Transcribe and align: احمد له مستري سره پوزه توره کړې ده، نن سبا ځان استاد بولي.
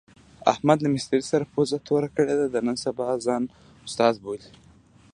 احمد 0.53 0.77
له 0.81 0.89
مستري 0.95 1.21
سره 1.31 1.49
پوزه 1.53 1.77
توره 1.87 2.09
کړې 2.15 2.33
ده، 2.53 2.59
نن 2.67 2.75
سبا 2.85 3.07
ځان 3.25 3.43
استاد 3.85 4.13
بولي. 4.23 4.49